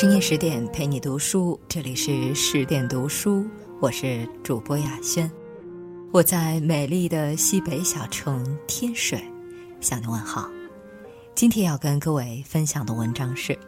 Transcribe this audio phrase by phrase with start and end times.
[0.00, 3.46] 深夜十点陪你读书，这里是十点读书，
[3.82, 5.30] 我是主播雅轩，
[6.10, 9.22] 我在美丽的西北小城天水
[9.78, 10.48] 向你问好。
[11.34, 13.52] 今天要跟各位分享的文章是《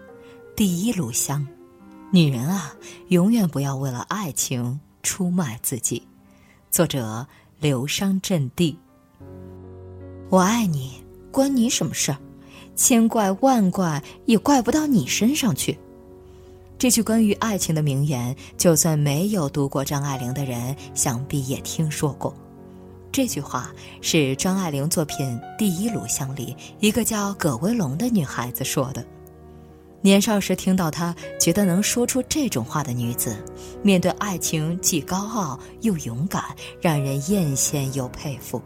[0.57, 1.39] 第一炉香》，
[2.11, 2.75] 女人啊，
[3.09, 6.03] 永远不要为了爱情出卖自己。
[6.71, 7.27] 作者
[7.61, 8.79] 流觞阵地。
[10.31, 12.17] 我爱你，关你什么事儿？
[12.75, 15.79] 千怪万怪也怪不到你身上去。
[16.83, 22.35] 这句关于爱情的名言，就算没有读过张爱玲的人，想必也听说过。
[23.13, 25.25] 这句话是张爱玲作品
[25.57, 29.07] 《第一炉香》里一个叫葛薇龙的女孩子说的。
[30.01, 33.37] 年少时听到她，觉得能说出这种话的女子，
[33.81, 36.43] 面对爱情既高傲又勇敢，
[36.81, 38.61] 让人艳羡又佩服。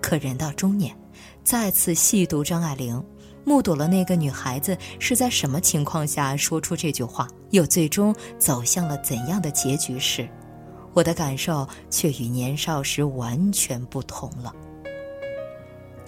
[0.00, 0.96] 可人到中年，
[1.42, 3.04] 再次细读张爱玲。
[3.44, 10.28] 目睹了那个女孩子是在什么情况下说出这句话，又最终走向了怎样的结局时，
[10.92, 14.54] 我的感受却与年少时完全不同了。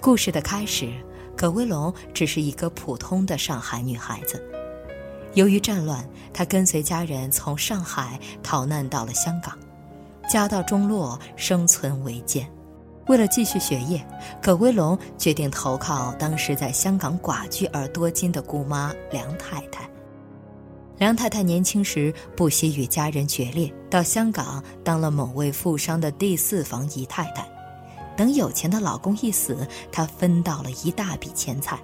[0.01, 0.91] 故事的开始，
[1.35, 4.43] 葛薇龙只是一个普通的上海女孩子，
[5.33, 9.57] 由于战乱，她跟随家人从上海逃难到了香港，
[10.27, 12.49] 家道中落，生存维艰。
[13.07, 14.05] 为了继续学业，
[14.41, 19.89] 葛威龙决定投靠当时在香港寡居而多金的姑妈梁太太。
[20.97, 27.47] 梁太太年轻时不惜与家人决裂，到香港当了某位富商的第四房姨太太。
[28.17, 29.55] 等有钱的老公一死，
[29.91, 31.79] 她分到了一大笔钱财。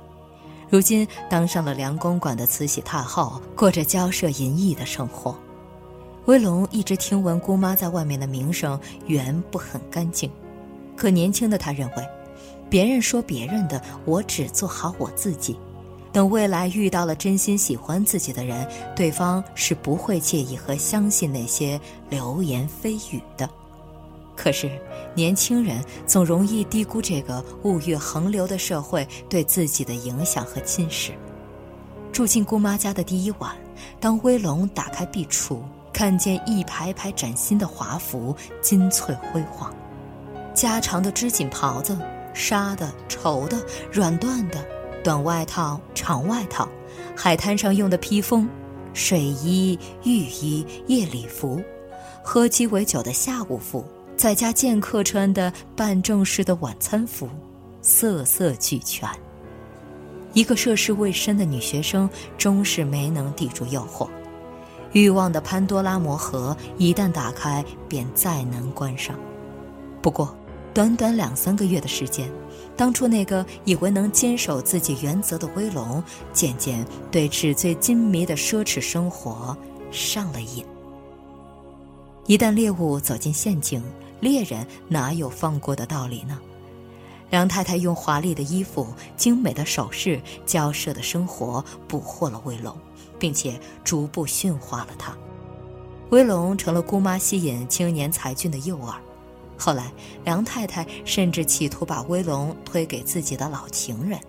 [0.67, 5.37] 如今当上了梁公馆的慈禧太后，过着骄奢淫逸的生活。
[6.25, 10.31] 威龙一直听闻姑妈在外面的名声原不很干净。
[10.95, 12.07] 可年轻的他认为，
[12.69, 15.57] 别人说别人的，我只做好我自己。
[16.11, 23.49] 等未来遇到了真心喜欢自己的人，对方是不会介意和相信那些流言蜚语的。
[24.35, 24.69] 可是
[25.15, 31.11] 年轻人总容易低估这个物欲横流的社会对自己的影响和侵蚀。
[32.11, 33.55] 住进姑妈家的第一晚，
[33.99, 35.61] 当威龙打开壁橱，
[35.91, 39.73] 看见一排排崭新的华服，金翠辉煌。
[40.53, 41.97] 加长的织锦袍子，
[42.33, 43.57] 纱的、绸的、
[43.91, 44.63] 软缎的，
[45.03, 46.69] 短外套、长外套，
[47.15, 48.47] 海滩上用的披风，
[48.93, 51.61] 睡衣、浴衣、夜礼服，
[52.23, 53.83] 喝鸡尾酒的下午服，
[54.15, 57.27] 在家见客穿的办正事的晚餐服，
[57.81, 59.09] 色色俱全。
[60.33, 64.07] 一个涉世未深的女学生，终是没能抵住诱惑，
[64.91, 69.15] 欲望的潘多拉魔盒一旦打开，便再难关上。
[70.01, 70.35] 不过。
[70.73, 72.27] 短短两三个月的时间，
[72.75, 79.55] 当初那个以为能坚守自己原则的威龙，渐渐对纸醉金迷的奢侈生活
[79.91, 80.65] 上了瘾。
[82.25, 83.83] 一旦猎物走进陷阱，
[84.19, 86.39] 猎人哪有放过的道理呢？
[87.29, 92.75] 梁太太用华丽的衣服、精美的首饰、娇奢的生活捕获了威龙，
[93.19, 95.15] 并且逐步驯化了他。
[96.09, 98.95] 威龙成了姑妈吸引青年才俊的诱饵。
[99.57, 99.91] 后来，
[100.23, 104.19] 梁太太甚至企图把威龙推给自己的老情人。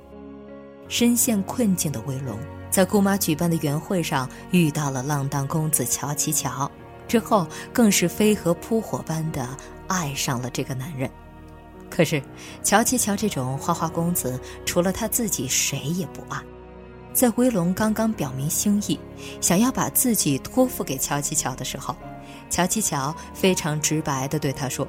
[0.89, 2.39] 深陷困境的威龙，
[2.71, 6.71] 在姑妈举办的园会上遇到了浪荡公子乔其乔，
[7.09, 9.49] 之后更是飞蛾扑火般的
[9.89, 11.11] 爱上了这个男人。
[11.91, 12.23] 可是，
[12.63, 16.41] 乔其乔这种花花公子，除了他自己，谁也不爱。
[17.13, 18.99] 在威龙刚刚表明心意，
[19.41, 21.95] 想要把自己托付给乔其乔的时候，
[22.51, 24.87] 乔其乔非常直白地对他说。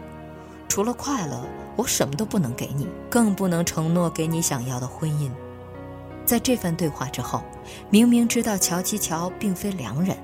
[0.68, 1.42] 除了快乐，
[1.76, 5.30] 我什么都不能给你，更不能承诺给你想要的婚姻。
[6.26, 7.42] 在这番对话之后，
[7.90, 10.18] 明明知道乔其乔并非良人，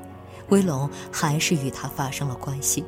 [0.50, 2.84] 威龙还是与他发生了关系。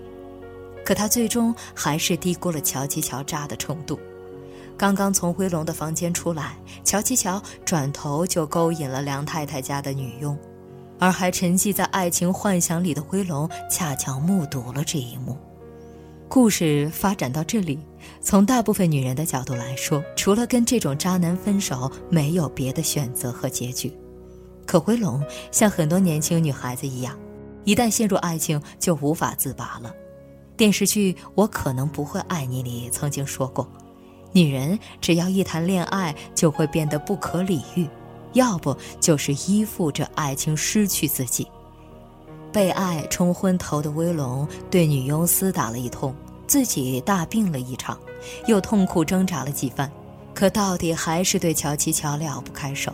[0.84, 3.97] 可他最终还是低估了乔其乔渣的程度。
[4.75, 10.38] 刚刚从威龙的房间出来，乔其乔转头就勾引了梁太太家的女佣，
[10.99, 15.38] 而还沉寂在爱情幻想里的威龙恰巧目睹了这一幕。
[16.34, 17.78] 故事发展到这里，
[18.20, 23.96] 从大部分女人的角度来说，除了跟这种渣男分手，没有别的选择和结局。
[24.66, 27.16] 可回龙像很多年轻女孩子一样，
[27.66, 29.94] 一旦陷入爱情就无法自拔了。
[30.58, 33.72] 电视剧《我可能不会爱你》里曾经说过，
[34.32, 37.88] 女人只要一谈恋爱，就会变得不可理喻，
[38.34, 41.47] 要不就是依附着爱情失去自己。
[42.53, 46.16] 被爱冲昏头的威龙对女佣厮打了一通，
[46.47, 47.97] 自己大病了一场，
[48.46, 49.91] 又痛苦挣扎了几番，
[50.35, 52.94] 可到底还是对乔琪乔了不开手。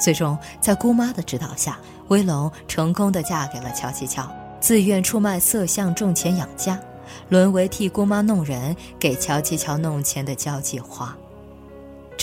[0.00, 1.78] 最终，在姑妈的指导下，
[2.08, 4.26] 威龙成功的嫁给了乔七乔，
[4.58, 6.80] 自愿出卖色相挣钱养家，
[7.28, 11.14] 沦为替姑妈弄人、给乔七乔弄钱的交际花。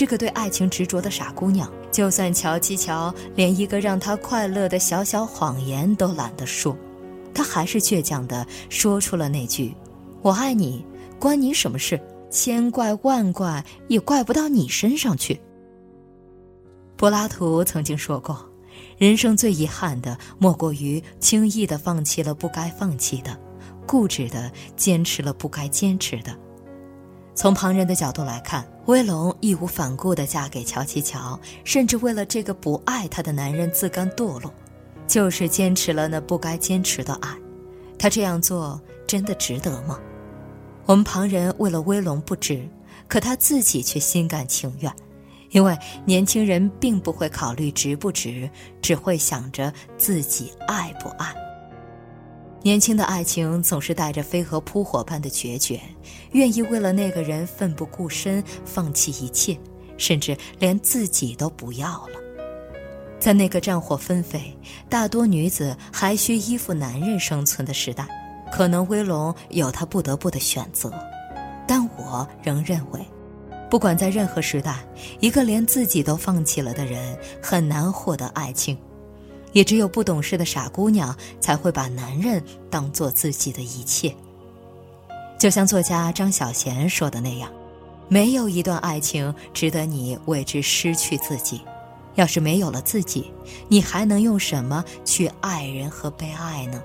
[0.00, 6.74] 这个对爱情执着的傻姑娘，就算乔七乔连一个让她快乐的小小谎言都懒得说，
[7.34, 9.74] 她还是倔强的说出了那句
[10.24, 10.82] ：“我爱你，
[11.18, 12.00] 关你什么事？
[12.30, 15.38] 千怪万怪也怪不到你身上去。”
[16.96, 18.50] 柏拉图曾经说过
[18.96, 23.38] ：“人生最遗憾的，莫过于轻易的放弃了不该放弃的，
[23.86, 26.34] 固执的坚持了不该坚持的。”
[27.34, 34.52] 从旁人的角度来看，威龙义无反顾地嫁给乔七乔，甚至为了这个不爱她的男人自甘堕落，
[35.06, 37.34] 就是坚持了那不该坚持的爱。
[37.98, 39.98] 他这样做真的值得吗？
[40.86, 42.68] 我们旁人为了威龙不值，
[43.06, 44.92] 可他自己却心甘情愿。
[45.50, 48.48] 因为年轻人并不会考虑值不值，
[48.80, 51.34] 只会想着自己爱不爱。
[52.62, 55.80] 年轻的爱情总是带着飞蛾扑火般的决绝，
[56.32, 59.58] 愿意为了那个人奋不顾身，放弃一切，
[59.96, 62.20] 甚至连自己都不要了。
[63.18, 64.54] 在那个战火纷飞、
[64.88, 68.06] 大多女子还需依附男人生存的时代，
[68.52, 70.92] 可能威龙有他不得不的选择，
[71.66, 73.00] 但我仍认为。
[73.70, 74.84] 不管在任何时代，
[75.20, 78.76] 一个连自己都放弃了的人很难获得爱情，
[79.52, 84.14] 也只有不懂事的傻姑娘才会把男人当做自己的一切。
[85.38, 87.50] 就像作家张小娴说的那样
[88.08, 91.60] ：“没有一段爱情值得你为之失去自己。
[92.16, 93.30] 要是没有了自己，
[93.68, 96.82] 你还能用什么去爱人和被爱呢？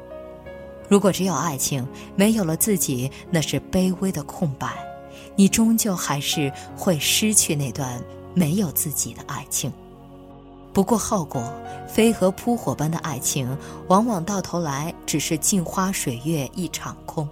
[0.87, 1.85] 如果只有爱情，
[2.15, 4.69] 没有了自己，那是卑微的空白。”
[5.37, 8.01] 你终究还是会失去那段
[8.33, 9.69] 没有自己的爱情。
[10.75, 11.41] 不过后果，
[11.87, 13.57] 飞蛾扑火般的爱情，
[13.87, 17.25] 往往到头来只是镜花水月一场空。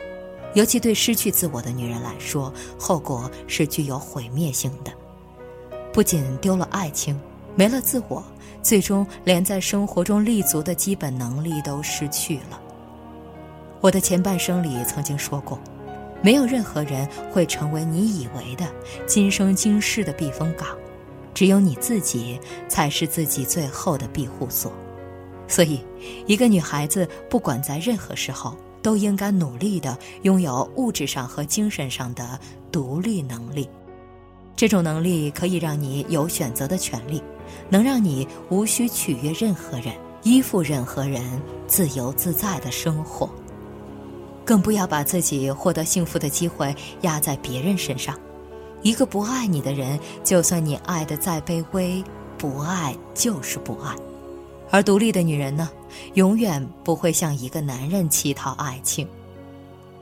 [0.54, 4.94] 尤其对失去自我的女人来说，后果是具有毁灭性的。
[5.92, 7.20] 不仅丢了爱情，
[7.54, 8.24] 没了自我，
[8.62, 12.58] 最终连在生活中立足的基本能力都失去了。
[13.82, 15.60] 我的前半生里曾经说过。
[16.22, 18.66] 没有任何人会成为你以为的
[19.06, 20.70] 今生今世的避风港，
[21.34, 24.72] 只有你自己才是自己最后的庇护所。
[25.48, 25.80] 所以，
[26.26, 32.40] 一个女孩子不管在任何时候，都应该努力的拥有物质上和精神上的
[32.72, 33.70] 独立能力。
[34.56, 37.22] 这种能力可以让你有选择的权利，
[37.70, 39.94] 能让你无需取悦任何人、
[40.24, 43.30] 依附任何人，自由自在的生活。
[44.46, 48.18] 更不要把自己获得幸福的机会压在别人身上。
[48.84, 52.04] 一个不爱你的人，就算你爱的再卑微，
[52.38, 53.96] 不爱就是不爱。
[54.70, 55.70] 而独立的女人呢，
[56.16, 59.08] 永远不会向一个男人乞讨爱情。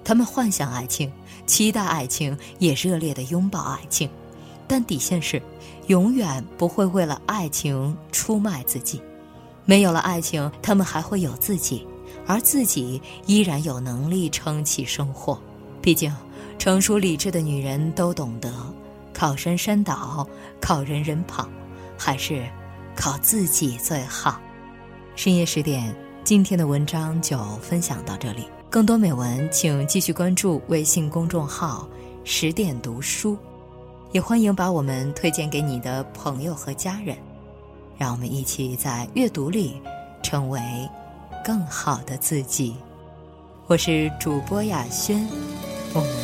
[0.03, 1.11] 她们幻想爱情，
[1.45, 4.09] 期待爱情，也热烈的拥抱爱情，
[4.67, 5.41] 但底线是，
[5.87, 9.01] 永远不会为了爱情出卖自己。
[9.63, 11.87] 没有了爱情，她们还会有自己。
[12.27, 15.39] 而自己依然有能力撑起生活，
[15.81, 16.13] 毕竟
[16.61, 18.53] 成熟理智的女人都懂得，
[19.11, 20.27] 靠山山倒，
[20.61, 21.49] 靠人人跑，
[21.97, 22.47] 还是
[22.95, 24.39] 靠自己最好。
[25.15, 25.91] 深夜十点，
[26.23, 28.47] 今天的文章就分享到这里。
[28.69, 31.89] 更多美文，请继续关注微信公众号
[32.23, 33.35] “十点读书”，
[34.13, 37.17] 也欢迎把我们推荐给你的朋友和家人，
[37.97, 39.81] 让我们一起在阅读里
[40.21, 40.61] 成为。
[41.43, 42.75] 更好的自己，
[43.65, 45.27] 我是主播雅轩，
[45.95, 46.20] 我们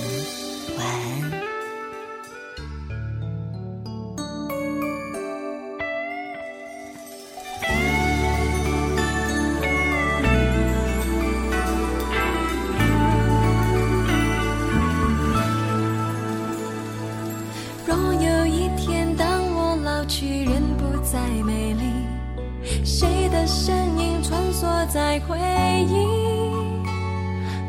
[24.98, 25.38] 在回
[25.86, 25.94] 忆，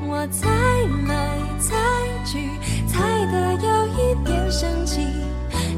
[0.08, 0.48] 我猜
[1.06, 1.76] 来猜
[2.24, 2.48] 去，
[2.86, 5.06] 猜得有一点生气。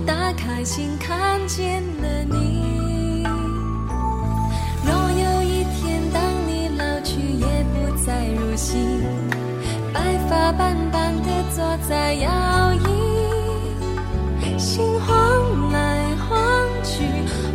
[0.07, 3.25] 打开心，看见了你。
[4.87, 8.78] 若有一天，当你老去，也不再如昔，
[9.92, 12.30] 白发斑斑的坐在摇
[12.75, 16.38] 椅，心晃来晃
[16.85, 17.02] 去，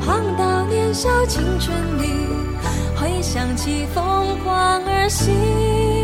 [0.05, 1.73] 晃到年少青春
[2.03, 2.24] 里。
[3.35, 5.94] 想起疯狂而行。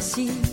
[0.00, 0.49] 心。